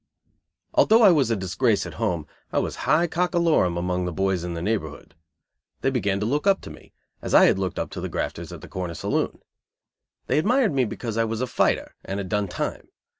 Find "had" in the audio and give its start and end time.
7.45-7.59, 12.19-12.29